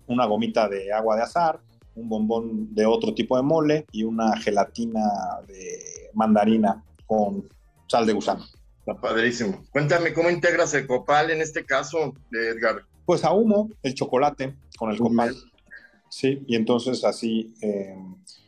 una 0.08 0.26
gomita 0.26 0.68
de 0.68 0.92
agua 0.92 1.16
de 1.16 1.22
azar, 1.22 1.62
un 1.96 2.10
bombón 2.10 2.74
de 2.74 2.86
otro 2.86 3.14
tipo 3.14 3.38
de 3.38 3.44
mole 3.44 3.86
y 3.92 4.04
una 4.04 4.36
gelatina 4.38 5.04
de 5.48 6.10
mandarina 6.14 6.84
con 7.06 7.48
sal 7.88 8.06
de 8.06 8.14
gusano. 8.14 8.44
Está 8.80 9.00
padrísimo. 9.00 9.64
Cuéntame, 9.72 10.14
¿cómo 10.14 10.30
integras 10.30 10.74
el 10.74 10.88
copal 10.88 11.30
en 11.30 11.42
este 11.42 11.64
caso, 11.64 12.14
Edgar? 12.32 12.82
Pues 13.06 13.24
ahumo 13.24 13.70
el 13.84 13.94
chocolate 13.94 14.56
con 14.78 14.92
el 14.92 14.98
copal. 14.98 15.36
Sí, 16.10 16.44
y 16.48 16.56
entonces 16.56 17.04
así 17.06 17.54
eh, 17.62 17.96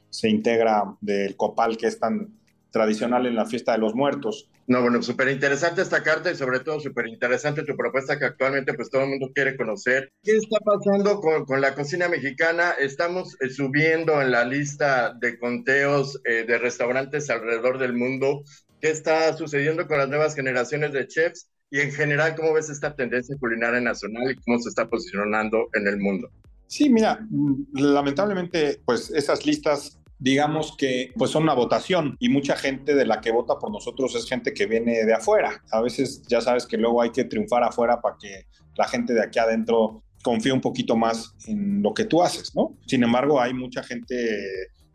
se 0.09 0.29
integra 0.29 0.95
del 0.99 1.35
copal 1.35 1.77
que 1.77 1.87
es 1.87 1.99
tan 1.99 2.33
tradicional 2.75 3.25
en 3.25 3.35
la 3.35 3.45
fiesta 3.45 3.71
de 3.71 3.77
los 3.77 3.95
muertos. 3.95 4.49
No, 4.67 4.81
bueno, 4.81 5.01
súper 5.01 5.29
interesante 5.29 5.81
esta 5.81 6.03
carta 6.03 6.29
y 6.29 6.35
sobre 6.35 6.59
todo 6.59 6.81
súper 6.81 7.07
interesante 7.07 7.63
tu 7.63 7.73
propuesta 7.77 8.19
que 8.19 8.25
actualmente 8.25 8.73
pues 8.73 8.89
todo 8.89 9.03
el 9.03 9.11
mundo 9.11 9.31
quiere 9.33 9.55
conocer. 9.55 10.11
¿Qué 10.21 10.35
está 10.35 10.57
pasando 10.59 11.21
con, 11.21 11.45
con 11.45 11.61
la 11.61 11.73
cocina 11.73 12.09
mexicana? 12.09 12.71
Estamos 12.71 13.37
eh, 13.39 13.49
subiendo 13.49 14.21
en 14.21 14.31
la 14.31 14.43
lista 14.43 15.13
de 15.13 15.39
conteos 15.39 16.19
eh, 16.25 16.43
de 16.45 16.57
restaurantes 16.57 17.29
alrededor 17.29 17.77
del 17.77 17.93
mundo. 17.93 18.43
¿Qué 18.81 18.89
está 18.89 19.31
sucediendo 19.37 19.87
con 19.87 19.97
las 19.97 20.09
nuevas 20.09 20.35
generaciones 20.35 20.91
de 20.91 21.07
chefs? 21.07 21.49
Y 21.71 21.79
en 21.79 21.93
general, 21.93 22.35
¿cómo 22.35 22.51
ves 22.51 22.69
esta 22.69 22.93
tendencia 22.93 23.37
culinaria 23.39 23.79
nacional 23.79 24.29
y 24.29 24.35
cómo 24.43 24.59
se 24.59 24.67
está 24.67 24.85
posicionando 24.89 25.69
en 25.75 25.87
el 25.87 25.97
mundo? 25.97 26.29
Sí, 26.67 26.89
mira, 26.89 27.25
mm, 27.29 27.79
lamentablemente, 27.79 28.81
pues 28.83 29.11
esas 29.11 29.45
listas 29.45 29.97
digamos 30.25 30.75
que 30.75 31.11
pues 31.15 31.29
son 31.29 31.43
una 31.43 31.53
votación 31.53 32.17
y 32.19 32.29
mucha 32.29 32.55
gente 32.55 32.95
de 32.95 33.05
la 33.05 33.21
que 33.21 33.29
vota 33.31 33.59
por 33.59 33.69
nosotros 33.69 34.15
es 34.15 34.27
gente 34.27 34.55
que 34.55 34.65
viene 34.65 35.05
de 35.05 35.13
afuera. 35.13 35.61
A 35.71 35.81
veces 35.81 36.23
ya 36.27 36.41
sabes 36.41 36.65
que 36.65 36.77
luego 36.77 36.99
hay 36.99 37.11
que 37.11 37.25
triunfar 37.25 37.63
afuera 37.63 38.01
para 38.01 38.17
que 38.19 38.47
la 38.75 38.87
gente 38.87 39.13
de 39.13 39.21
aquí 39.21 39.37
adentro 39.37 40.01
confíe 40.23 40.51
un 40.51 40.61
poquito 40.61 40.97
más 40.97 41.35
en 41.45 41.83
lo 41.83 41.93
que 41.93 42.05
tú 42.05 42.23
haces, 42.23 42.55
¿no? 42.55 42.75
Sin 42.87 43.03
embargo, 43.03 43.39
hay 43.39 43.53
mucha 43.53 43.83
gente 43.83 44.15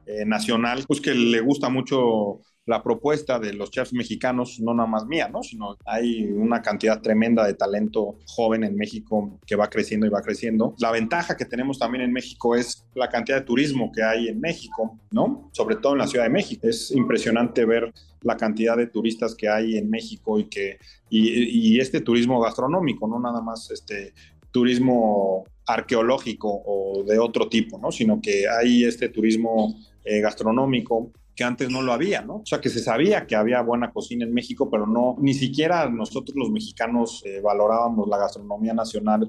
eh, 0.05 0.25
nacional 0.27 0.83
pues 0.89 1.01
que 1.01 1.15
le 1.15 1.41
gusta 1.41 1.69
mucho 1.69 2.41
la 2.71 2.85
propuesta 2.85 3.41
de 3.41 3.53
los 3.53 3.73
chefs 3.73 3.93
mexicanos, 3.93 4.61
no 4.61 4.73
nada 4.73 4.89
más 4.89 5.05
mía, 5.05 5.29
¿no? 5.29 5.43
Sino 5.43 5.77
hay 5.85 6.23
una 6.23 6.63
cantidad 6.63 7.03
tremenda 7.03 7.45
de 7.45 7.55
talento 7.55 8.19
joven 8.27 8.63
en 8.63 8.77
México 8.77 9.41
que 9.45 9.57
va 9.57 9.69
creciendo 9.69 10.07
y 10.07 10.09
va 10.09 10.23
creciendo. 10.23 10.77
La 10.79 10.93
ventaja 10.93 11.37
que 11.37 11.45
tenemos 11.45 11.81
también 11.81 12.05
en 12.05 12.13
México 12.13 12.55
es 12.55 12.87
la 12.95 13.09
cantidad 13.09 13.39
de 13.39 13.45
turismo 13.45 13.91
que 13.91 14.05
hay 14.05 14.29
en 14.29 14.41
México, 14.41 15.01
¿no? 15.11 15.51
Sobre 15.53 15.77
todo 15.77 15.95
en 15.95 15.99
la 15.99 16.07
Ciudad 16.07 16.27
de 16.27 16.31
México. 16.31 16.69
Es 16.69 16.93
impresionante 16.93 17.65
ver 17.65 17.93
la 18.23 18.37
cantidad 18.37 18.77
de 18.77 18.87
turistas 18.87 19.35
que 19.35 19.49
hay 19.49 19.77
en 19.77 19.91
México 19.91 20.39
y 20.39 20.45
que 20.45 20.79
y, 21.09 21.81
este 21.81 22.01
turismo 22.01 22.41
gastronómico, 22.41 23.09
no 23.09 23.19
nada 23.19 23.41
más 23.41 23.69
este 23.73 24.15
turismo 24.53 25.45
arqueológico 25.67 26.63
o 26.65 27.03
de 27.03 27.19
otro 27.19 27.49
tipo, 27.49 27.79
¿no? 27.79 27.91
Sino 27.91 28.21
que 28.21 28.49
hay 28.49 28.85
este 28.85 29.09
turismo 29.09 29.75
eh, 30.05 30.21
gastronómico 30.21 31.11
que 31.41 31.45
antes 31.45 31.71
no 31.71 31.81
lo 31.81 31.95
había, 31.95 32.21
¿no? 32.21 32.35
O 32.37 32.45
sea, 32.45 32.61
que 32.61 32.69
se 32.69 32.81
sabía 32.81 33.27
que 33.27 33.35
había 33.35 33.63
buena 33.63 33.93
cocina 33.93 34.27
en 34.27 34.35
México, 34.35 34.69
pero 34.71 34.87
no, 34.87 35.17
ni 35.21 35.33
siquiera 35.33 35.89
nosotros 35.89 36.37
los 36.37 36.51
mexicanos 36.51 37.23
eh, 37.25 37.41
valorábamos 37.41 38.07
la 38.09 38.19
gastronomía 38.19 38.75
nacional 38.75 39.27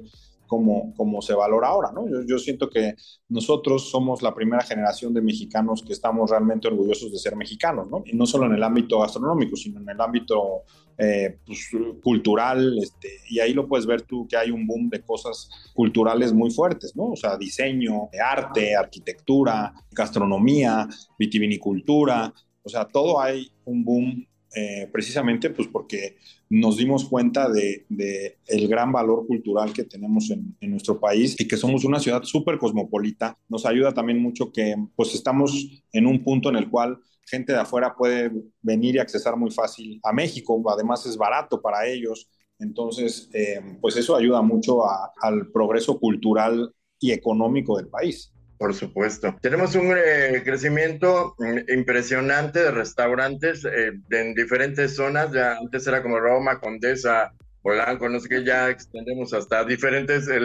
como, 0.52 0.94
como 0.98 1.22
se 1.22 1.34
valora 1.34 1.70
ahora, 1.70 1.94
¿no? 1.94 2.10
Yo, 2.10 2.28
yo, 2.28 2.38
siento 2.38 2.70
que 2.70 2.96
nosotros 3.30 3.90
somos 3.90 4.22
la 4.22 4.36
primera 4.36 4.62
generación 4.62 5.14
de 5.14 5.22
mexicanos 5.22 5.82
que 5.82 5.94
estamos 5.94 6.30
realmente 6.30 6.68
orgullosos 6.68 7.10
de 7.10 7.20
ser 7.20 7.38
mexicanos, 7.38 7.90
¿no? 7.90 8.04
Y 8.06 8.18
no 8.18 8.26
solo 8.26 8.48
en 8.48 8.56
el 8.56 8.62
ámbito 8.62 9.00
gastronómico, 9.00 9.56
sino 9.56 9.80
en 9.80 9.88
el 9.88 10.02
ámbito 10.02 10.64
eh, 10.98 11.40
pues, 11.46 11.70
cultural, 12.04 12.78
este, 12.84 13.08
y 13.30 13.40
ahí 13.40 13.54
lo 13.54 13.66
puedes 13.66 13.86
ver 13.86 14.02
tú 14.02 14.28
que 14.28 14.36
hay 14.36 14.52
un 14.52 14.68
boom 14.68 14.90
de 14.90 15.02
cosas 15.02 15.50
culturales 15.74 16.34
muy 16.34 16.52
fuertes, 16.52 16.98
¿no? 16.98 17.12
O 17.12 17.16
sea, 17.16 17.38
diseño, 17.38 18.10
arte, 18.22 18.76
arquitectura, 18.76 19.74
gastronomía, 19.90 20.86
vitivinicultura, 21.18 22.34
o 22.62 22.68
sea, 22.68 22.84
todo 22.84 23.22
hay 23.22 23.50
un 23.64 23.86
boom 23.86 24.28
eh, 24.54 24.90
precisamente 24.92 25.50
pues 25.50 25.68
porque 25.68 26.18
nos 26.50 26.78
dimos 26.78 27.06
cuenta 27.06 27.50
de, 27.50 27.86
de, 27.90 28.38
el 28.48 28.68
gran 28.68 28.92
valor 28.92 29.26
cultural 29.26 29.72
que 29.72 29.86
tenemos 29.86 30.30
en, 30.30 30.56
en 30.60 30.72
nuestro 30.72 31.00
país 31.00 31.40
y 31.40 31.48
que 31.48 31.58
somos 31.58 31.86
una 31.86 32.00
ciudad 32.00 32.24
súper 32.24 32.58
cosmopolita. 32.58 33.38
Nos 33.48 33.66
ayuda 33.66 33.94
también 33.94 34.22
mucho 34.22 34.52
que 34.52 34.76
pues 34.96 35.16
estamos 35.16 35.84
en 35.94 36.06
un 36.06 36.24
punto 36.24 36.50
en 36.50 36.58
el 36.58 36.70
cual 36.70 37.00
gente 37.26 37.54
de 37.54 37.60
afuera 37.60 37.96
puede 37.96 38.32
venir 38.62 38.96
y 38.96 39.00
accesar 39.00 39.38
muy 39.38 39.52
fácil 39.52 40.00
a 40.04 40.12
México, 40.12 40.62
además 40.70 41.06
es 41.06 41.18
barato 41.18 41.62
para 41.62 41.88
ellos. 41.88 42.28
Entonces, 42.60 43.30
eh, 43.34 43.60
pues 43.80 43.96
eso 43.98 44.16
ayuda 44.16 44.42
mucho 44.42 44.86
a, 44.86 45.12
al 45.22 45.48
progreso 45.52 46.00
cultural 46.00 46.74
y 47.00 47.12
económico 47.12 47.78
del 47.78 47.88
país. 47.88 48.32
Por 48.62 48.76
supuesto. 48.76 49.36
Tenemos 49.42 49.74
un 49.74 49.92
eh, 49.98 50.44
crecimiento 50.46 51.34
mm, 51.40 51.74
impresionante 51.74 52.60
de 52.60 52.70
restaurantes 52.70 53.66
eh, 53.66 53.94
en 54.12 54.36
diferentes 54.36 54.96
zonas. 54.96 55.32
Ya 55.32 55.58
antes 55.58 55.88
era 55.88 56.04
como 56.04 56.20
Roma, 56.20 56.60
Condesa, 56.60 57.34
Polanco, 57.64 58.08
no 58.08 58.20
sé 58.20 58.30
qué, 58.30 58.44
ya 58.44 58.70
extendemos 58.70 59.34
hasta 59.34 59.64
diferentes, 59.64 60.28
eh, 60.28 60.40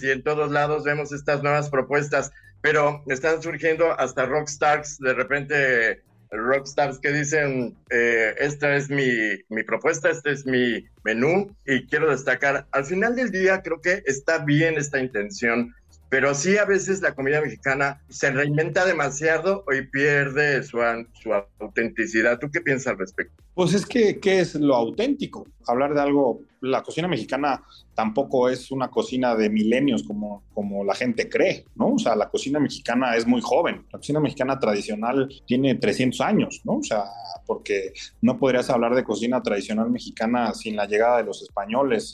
y 0.00 0.10
en 0.10 0.22
todos 0.22 0.52
lados 0.52 0.84
vemos 0.84 1.10
estas 1.12 1.42
nuevas 1.42 1.68
propuestas, 1.70 2.30
pero 2.60 3.02
están 3.08 3.42
surgiendo 3.42 3.98
hasta 3.98 4.24
rockstars, 4.24 4.98
de 4.98 5.14
repente 5.14 6.02
rockstars 6.30 7.00
que 7.00 7.12
dicen, 7.12 7.76
eh, 7.90 8.36
esta 8.38 8.76
es 8.76 8.90
mi, 8.90 9.10
mi 9.48 9.64
propuesta, 9.64 10.08
este 10.08 10.30
es 10.30 10.46
mi 10.46 10.84
menú 11.02 11.52
y 11.66 11.84
quiero 11.86 12.10
destacar, 12.10 12.68
al 12.70 12.84
final 12.84 13.16
del 13.16 13.32
día 13.32 13.60
creo 13.62 13.80
que 13.80 14.04
está 14.06 14.38
bien 14.38 14.78
esta 14.78 15.00
intención 15.00 15.74
pero 16.08 16.34
sí 16.34 16.56
a 16.56 16.64
veces 16.64 17.00
la 17.02 17.14
comida 17.14 17.40
mexicana 17.40 18.02
se 18.08 18.30
reinventa 18.30 18.86
demasiado 18.86 19.64
y 19.76 19.82
pierde 19.82 20.62
su, 20.62 20.78
su 21.22 21.32
autenticidad. 21.60 22.38
¿Tú 22.38 22.50
qué 22.50 22.60
piensas 22.60 22.88
al 22.88 22.98
respecto? 22.98 23.42
Pues 23.54 23.74
es 23.74 23.84
que, 23.84 24.18
¿qué 24.18 24.40
es 24.40 24.54
lo 24.54 24.74
auténtico? 24.74 25.46
Hablar 25.68 25.94
de 25.94 26.00
algo, 26.00 26.40
la 26.60 26.82
cocina 26.82 27.08
mexicana 27.08 27.62
tampoco 27.94 28.48
es 28.48 28.70
una 28.70 28.88
cocina 28.88 29.36
de 29.36 29.50
milenios 29.50 30.02
como, 30.02 30.42
como 30.54 30.82
la 30.82 30.94
gente 30.94 31.28
cree, 31.28 31.66
¿no? 31.74 31.94
O 31.94 31.98
sea, 31.98 32.16
la 32.16 32.30
cocina 32.30 32.58
mexicana 32.58 33.14
es 33.16 33.26
muy 33.26 33.40
joven. 33.42 33.84
La 33.92 33.98
cocina 33.98 34.18
mexicana 34.18 34.58
tradicional 34.58 35.28
tiene 35.46 35.74
300 35.74 36.20
años, 36.22 36.62
¿no? 36.64 36.78
O 36.78 36.82
sea, 36.82 37.04
porque 37.46 37.92
no 38.22 38.38
podrías 38.38 38.70
hablar 38.70 38.94
de 38.94 39.04
cocina 39.04 39.42
tradicional 39.42 39.90
mexicana 39.90 40.54
sin 40.54 40.74
la 40.74 40.86
llegada 40.86 41.18
de 41.18 41.24
los 41.24 41.42
españoles, 41.42 42.10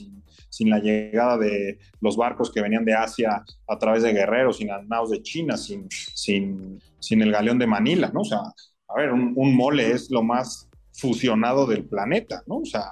sin, 0.51 0.71
la 0.71 0.79
llegada 0.79 1.39
de 1.39 1.79
los 2.01 2.17
barcos 2.17 2.51
que 2.53 2.63
venían 2.63 2.85
de 2.85 2.95
Asia 2.95 3.45
a 3.69 3.79
través 3.79 4.03
de 4.03 4.13
guerreros, 4.13 4.59
sin 4.59 4.69
las 4.69 4.87
naos 4.87 5.11
de 5.11 5.23
China, 5.23 5.57
sin, 5.57 5.89
sin, 6.15 7.23
el 7.23 7.33
galeón 7.33 7.59
de 7.59 7.67
Manila, 7.67 8.11
¿no? 8.13 8.23
O 8.23 8.25
sea, 8.25 8.41
a 8.89 8.95
ver, 8.97 9.13
un 9.13 9.57
mole 9.57 9.91
es 9.91 10.11
lo 10.11 10.23
más 10.23 10.69
fusionado 10.95 11.67
del 11.67 11.85
planeta, 11.85 12.43
¿no? 12.47 12.59
O 12.59 12.65
sea, 12.65 12.85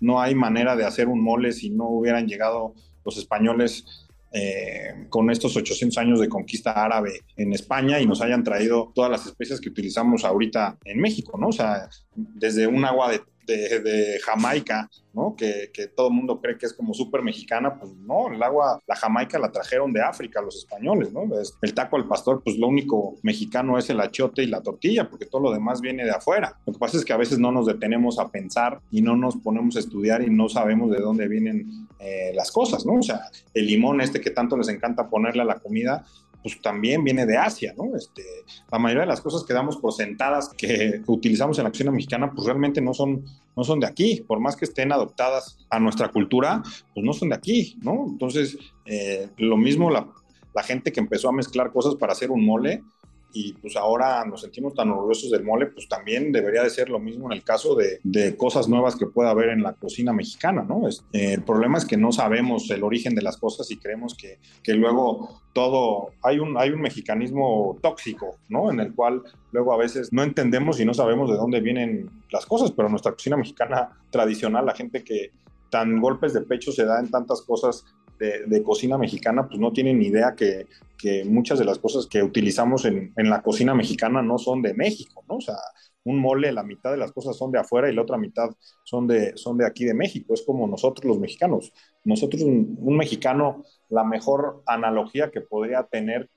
no 0.00 0.20
hay 0.20 0.34
manera 0.34 0.76
de 0.76 0.84
hacer 0.84 1.08
un 1.08 1.22
mole 1.22 1.52
si 1.52 1.70
no 1.70 1.88
hubieran 1.88 2.26
llegado 2.26 2.74
los 3.04 3.18
españoles 3.18 3.84
eh, 4.32 5.06
con 5.08 5.30
estos 5.30 5.56
800 5.56 5.98
años 5.98 6.20
de 6.20 6.28
conquista 6.28 6.72
árabe 6.72 7.22
en 7.36 7.52
España 7.52 7.98
y 7.98 8.06
nos 8.06 8.20
hayan 8.20 8.44
traído 8.44 8.92
todas 8.94 9.10
las 9.10 9.26
especies 9.26 9.60
que 9.60 9.70
utilizamos 9.70 10.24
ahorita 10.24 10.78
en 10.84 11.00
México, 11.00 11.38
¿no? 11.38 11.48
O 11.48 11.52
sea, 11.52 11.88
desde 12.14 12.66
un 12.66 12.84
agua 12.84 13.10
de 13.10 13.22
de, 13.54 14.20
Jamaica, 14.22 14.90
¿no? 15.14 15.34
Que, 15.36 15.70
que, 15.72 15.88
todo 15.88 16.08
el 16.08 16.14
mundo 16.14 16.40
cree 16.40 16.58
que 16.58 16.66
es 16.66 16.72
como 16.72 16.94
súper 16.94 17.22
mexicana, 17.22 17.78
pues 17.78 17.92
no, 17.92 18.32
el 18.32 18.42
agua, 18.42 18.80
la 18.86 18.94
Jamaica 18.94 19.38
la 19.38 19.50
trajeron 19.50 19.92
de 19.92 20.02
África 20.02 20.40
los 20.40 20.56
españoles, 20.56 21.12
¿no? 21.12 21.22
El 21.62 21.74
taco 21.74 21.96
al 21.96 22.06
pastor, 22.06 22.42
pues 22.44 22.58
lo 22.58 22.68
único 22.68 23.16
mexicano 23.22 23.78
es 23.78 23.88
el 23.90 24.00
achiote 24.00 24.42
y 24.42 24.46
la 24.46 24.62
tortilla, 24.62 25.08
porque 25.08 25.26
todo 25.26 25.42
lo 25.42 25.52
demás 25.52 25.80
viene 25.80 26.04
de 26.04 26.10
afuera. 26.10 26.58
Lo 26.66 26.72
que 26.72 26.78
pasa 26.78 26.96
es 26.96 27.04
que 27.04 27.12
a 27.12 27.16
veces 27.16 27.38
no 27.38 27.50
nos 27.50 27.66
detenemos 27.66 28.18
a 28.18 28.28
pensar 28.28 28.80
y 28.90 29.02
no 29.02 29.16
nos 29.16 29.36
ponemos 29.36 29.76
a 29.76 29.80
estudiar 29.80 30.22
y 30.22 30.30
no 30.30 30.48
sabemos 30.48 30.90
de 30.90 30.98
dónde 30.98 31.28
vienen 31.28 31.88
eh, 31.98 32.32
las 32.34 32.52
cosas, 32.52 32.86
¿no? 32.86 32.94
O 32.94 33.02
sea, 33.02 33.22
el 33.54 33.66
limón 33.66 34.00
este 34.00 34.20
que 34.20 34.30
tanto 34.30 34.56
les 34.56 34.68
encanta 34.68 35.08
ponerle 35.08 35.42
a 35.42 35.46
la 35.46 35.58
comida, 35.58 36.04
pues 36.42 36.60
también 36.60 37.04
viene 37.04 37.26
de 37.26 37.36
Asia, 37.36 37.74
¿no? 37.76 37.96
Este, 37.96 38.22
la 38.70 38.78
mayoría 38.78 39.02
de 39.02 39.08
las 39.08 39.20
cosas 39.20 39.44
que 39.44 39.54
damos 39.54 39.76
por 39.76 39.92
sentadas 39.92 40.50
que 40.50 41.02
utilizamos 41.06 41.58
en 41.58 41.64
la 41.64 41.70
cocina 41.70 41.90
mexicana, 41.90 42.30
pues 42.30 42.46
realmente 42.46 42.80
no 42.80 42.94
son, 42.94 43.24
no 43.56 43.64
son 43.64 43.80
de 43.80 43.86
aquí, 43.86 44.24
por 44.26 44.40
más 44.40 44.56
que 44.56 44.64
estén 44.64 44.92
adoptadas 44.92 45.58
a 45.70 45.78
nuestra 45.80 46.08
cultura, 46.08 46.62
pues 46.94 47.04
no 47.04 47.12
son 47.12 47.30
de 47.30 47.34
aquí, 47.34 47.76
¿no? 47.82 48.06
Entonces, 48.08 48.56
eh, 48.86 49.28
lo 49.36 49.56
mismo 49.56 49.90
la, 49.90 50.08
la 50.54 50.62
gente 50.62 50.92
que 50.92 51.00
empezó 51.00 51.28
a 51.28 51.32
mezclar 51.32 51.72
cosas 51.72 51.94
para 51.96 52.12
hacer 52.12 52.30
un 52.30 52.44
mole, 52.44 52.82
y 53.32 53.52
pues 53.54 53.76
ahora 53.76 54.24
nos 54.24 54.40
sentimos 54.40 54.74
tan 54.74 54.90
orgullosos 54.90 55.30
del 55.30 55.44
mole, 55.44 55.66
pues 55.66 55.88
también 55.88 56.32
debería 56.32 56.62
de 56.62 56.70
ser 56.70 56.88
lo 56.88 56.98
mismo 56.98 57.30
en 57.30 57.36
el 57.36 57.44
caso 57.44 57.74
de, 57.74 58.00
de 58.02 58.36
cosas 58.36 58.68
nuevas 58.68 58.96
que 58.96 59.06
pueda 59.06 59.30
haber 59.30 59.50
en 59.50 59.62
la 59.62 59.74
cocina 59.74 60.12
mexicana, 60.12 60.64
¿no? 60.66 60.88
Es, 60.88 61.04
eh, 61.12 61.34
el 61.34 61.42
problema 61.42 61.78
es 61.78 61.84
que 61.84 61.96
no 61.96 62.12
sabemos 62.12 62.70
el 62.70 62.82
origen 62.82 63.14
de 63.14 63.22
las 63.22 63.36
cosas 63.36 63.70
y 63.70 63.76
creemos 63.76 64.14
que, 64.14 64.38
que 64.62 64.74
luego 64.74 65.42
todo, 65.52 66.10
hay 66.22 66.38
un, 66.38 66.56
hay 66.56 66.70
un 66.70 66.80
mexicanismo 66.80 67.78
tóxico, 67.82 68.36
¿no? 68.48 68.70
En 68.70 68.80
el 68.80 68.94
cual 68.94 69.22
luego 69.52 69.72
a 69.74 69.76
veces 69.76 70.12
no 70.12 70.22
entendemos 70.22 70.80
y 70.80 70.84
no 70.84 70.94
sabemos 70.94 71.30
de 71.30 71.36
dónde 71.36 71.60
vienen 71.60 72.10
las 72.30 72.46
cosas, 72.46 72.70
pero 72.70 72.88
nuestra 72.88 73.12
cocina 73.12 73.36
mexicana 73.36 73.90
tradicional, 74.10 74.64
la 74.66 74.74
gente 74.74 75.04
que 75.04 75.32
tan 75.70 76.00
golpes 76.00 76.32
de 76.32 76.42
pecho 76.42 76.72
se 76.72 76.84
da 76.84 76.98
en 76.98 77.10
tantas 77.10 77.42
cosas 77.42 77.84
de, 78.18 78.62
cocina 78.62 78.98
mexicana, 78.98 79.46
pues 79.46 79.58
no 79.60 79.72
tienen 79.72 80.02
idea 80.02 80.34
que, 80.34 80.66
que, 80.96 81.24
muchas 81.24 81.58
de 81.58 81.64
las 81.64 81.78
cosas 81.78 82.06
que 82.06 82.22
utilizamos 82.22 82.84
en, 82.84 83.12
en, 83.16 83.30
la 83.30 83.42
cocina 83.42 83.74
mexicana 83.74 84.22
no 84.22 84.38
son 84.38 84.62
de 84.62 84.74
México, 84.74 85.24
¿no? 85.28 85.36
O 85.36 85.40
sea, 85.40 85.56
un 86.04 86.18
mole, 86.18 86.52
la 86.52 86.62
mitad 86.62 86.90
de 86.90 86.96
las 86.96 87.12
cosas 87.12 87.36
son 87.36 87.52
de 87.52 87.58
afuera 87.58 87.90
y 87.90 87.94
la 87.94 88.02
otra 88.02 88.16
mitad 88.16 88.50
son 88.84 89.06
de, 89.06 89.36
son 89.36 89.58
de 89.58 89.66
aquí 89.66 89.84
de 89.84 89.94
México. 89.94 90.34
Es 90.34 90.42
como 90.42 90.66
nosotros 90.66 91.04
los 91.04 91.18
mexicanos. 91.18 91.72
Nosotros, 92.04 92.42
un, 92.42 92.76
un 92.80 92.96
mexicano, 92.96 93.64
la 93.88 94.04
mejor 94.04 94.62
analogía 94.66 95.30
que 95.30 95.40
podría 95.40 95.84
tener 95.84 96.30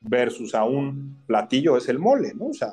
versus 0.00 0.54
a 0.54 0.64
un 0.64 1.22
platillo 1.26 1.76
es 1.76 1.88
el 1.88 1.98
mole, 1.98 2.32
¿no? 2.34 2.46
O 2.46 2.52
sea, 2.52 2.72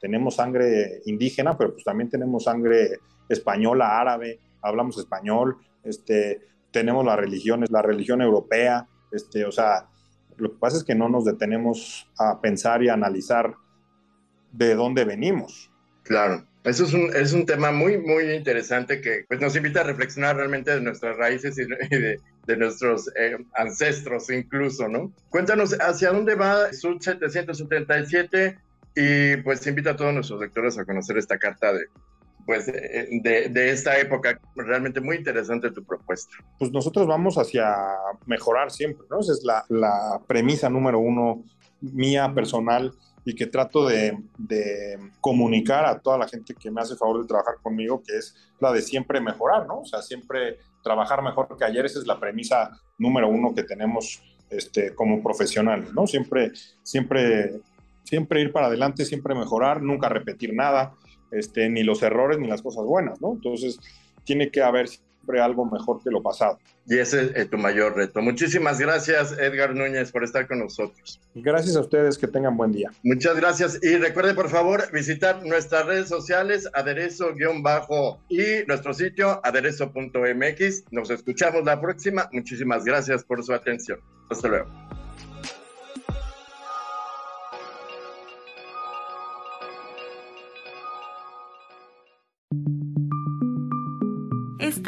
tenemos 0.00 0.36
sangre 0.36 1.00
indígena, 1.06 1.56
pero 1.56 1.72
pues 1.72 1.84
también 1.84 2.10
tenemos 2.10 2.44
sangre 2.44 2.98
española, 3.28 3.98
árabe, 3.98 4.38
hablamos 4.62 4.98
español, 4.98 5.56
este, 5.82 6.40
tenemos 6.70 7.04
las 7.04 7.16
religiones, 7.16 7.70
la 7.70 7.82
religión 7.82 8.20
europea, 8.20 8.86
este, 9.12 9.44
o 9.44 9.52
sea, 9.52 9.88
lo 10.36 10.52
que 10.52 10.58
pasa 10.58 10.76
es 10.76 10.84
que 10.84 10.94
no 10.94 11.08
nos 11.08 11.24
detenemos 11.24 12.10
a 12.18 12.40
pensar 12.40 12.82
y 12.82 12.88
a 12.88 12.94
analizar 12.94 13.54
de 14.52 14.74
dónde 14.74 15.04
venimos. 15.04 15.70
Claro, 16.02 16.44
eso 16.64 16.84
es 16.84 16.92
un, 16.92 17.14
es 17.14 17.32
un 17.32 17.46
tema 17.46 17.72
muy, 17.72 17.98
muy 17.98 18.30
interesante 18.32 19.00
que 19.00 19.24
pues, 19.28 19.40
nos 19.40 19.56
invita 19.56 19.80
a 19.80 19.84
reflexionar 19.84 20.36
realmente 20.36 20.72
de 20.72 20.80
nuestras 20.80 21.16
raíces 21.16 21.58
y 21.58 21.64
de, 21.64 22.20
de 22.46 22.56
nuestros 22.56 23.08
eh, 23.16 23.36
ancestros 23.54 24.30
incluso, 24.30 24.88
¿no? 24.88 25.12
Cuéntanos, 25.30 25.76
¿hacia 25.80 26.12
dónde 26.12 26.34
va 26.34 26.72
Sud 26.72 27.00
777? 27.00 28.58
Y 28.94 29.36
pues 29.38 29.66
invita 29.66 29.90
a 29.90 29.96
todos 29.96 30.14
nuestros 30.14 30.40
lectores 30.40 30.78
a 30.78 30.84
conocer 30.84 31.18
esta 31.18 31.38
carta 31.38 31.72
de, 31.72 31.86
pues, 32.46 32.68
eh, 32.68 33.08
de, 33.22 33.48
de, 33.48 33.70
esta 33.70 33.98
época. 33.98 34.40
Realmente 34.54 35.00
muy 35.00 35.16
interesante 35.16 35.72
tu 35.72 35.84
propuesta. 35.84 36.36
Pues 36.58 36.70
nosotros 36.70 37.06
vamos 37.06 37.36
hacia 37.36 37.74
mejorar 38.24 38.70
siempre, 38.70 39.04
¿no? 39.10 39.20
Esa 39.20 39.32
es 39.32 39.42
la, 39.44 40.20
premisa 40.26 40.70
número 40.70 41.00
uno 41.00 41.44
mía 41.80 42.32
personal 42.32 42.92
y 43.24 43.34
que 43.34 43.46
trato 43.46 43.86
de, 43.86 44.16
de, 44.38 44.98
comunicar 45.20 45.84
a 45.84 45.98
toda 45.98 46.16
la 46.16 46.28
gente 46.28 46.54
que 46.54 46.70
me 46.70 46.80
hace 46.80 46.94
favor 46.94 47.20
de 47.20 47.26
trabajar 47.26 47.56
conmigo, 47.60 48.00
que 48.06 48.16
es 48.16 48.34
la 48.60 48.72
de 48.72 48.80
siempre 48.80 49.20
mejorar, 49.20 49.66
¿no? 49.66 49.80
O 49.80 49.84
sea, 49.84 50.00
siempre 50.00 50.58
trabajar 50.82 51.22
mejor 51.22 51.48
que 51.58 51.64
ayer. 51.64 51.84
Esa 51.84 51.98
es 51.98 52.06
la 52.06 52.20
premisa 52.20 52.70
número 52.96 53.28
uno 53.28 53.52
que 53.52 53.64
tenemos 53.64 54.22
este, 54.48 54.94
como 54.94 55.20
profesionales, 55.20 55.92
¿no? 55.92 56.06
Siempre, 56.06 56.52
siempre, 56.84 57.60
siempre 58.04 58.40
ir 58.40 58.52
para 58.52 58.68
adelante, 58.68 59.04
siempre 59.04 59.34
mejorar, 59.34 59.82
nunca 59.82 60.08
repetir 60.08 60.54
nada 60.54 60.94
este, 61.30 61.68
ni 61.68 61.82
los 61.82 62.02
errores 62.02 62.38
ni 62.38 62.48
las 62.48 62.62
cosas 62.62 62.84
buenas, 62.84 63.20
¿no? 63.20 63.32
Entonces, 63.32 63.78
tiene 64.24 64.50
que 64.50 64.62
haber 64.62 64.88
siempre 64.88 65.40
algo 65.40 65.64
mejor 65.64 66.02
que 66.02 66.10
lo 66.10 66.22
pasado. 66.22 66.58
Y 66.88 66.98
ese 66.98 67.32
es 67.34 67.50
tu 67.50 67.58
mayor 67.58 67.96
reto. 67.96 68.22
Muchísimas 68.22 68.78
gracias, 68.78 69.32
Edgar 69.38 69.74
Núñez, 69.74 70.12
por 70.12 70.22
estar 70.22 70.46
con 70.46 70.60
nosotros. 70.60 71.20
Gracias 71.34 71.74
a 71.74 71.80
ustedes, 71.80 72.16
que 72.16 72.28
tengan 72.28 72.56
buen 72.56 72.70
día. 72.72 72.90
Muchas 73.02 73.34
gracias. 73.36 73.80
Y 73.82 73.96
recuerde, 73.96 74.34
por 74.34 74.48
favor, 74.48 74.90
visitar 74.92 75.44
nuestras 75.44 75.86
redes 75.86 76.08
sociales, 76.08 76.68
aderezo-bajo 76.74 78.20
y 78.28 78.64
nuestro 78.68 78.94
sitio, 78.94 79.40
aderezo.mx. 79.42 80.84
Nos 80.92 81.10
escuchamos 81.10 81.64
la 81.64 81.80
próxima. 81.80 82.28
Muchísimas 82.32 82.84
gracias 82.84 83.24
por 83.24 83.42
su 83.42 83.52
atención. 83.52 83.98
Hasta 84.30 84.46
luego. 84.48 85.05